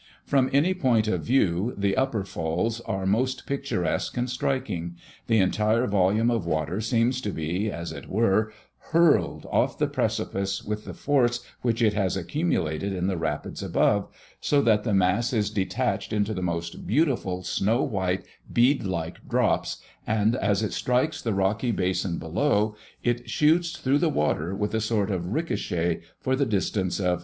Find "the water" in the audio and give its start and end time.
23.99-24.55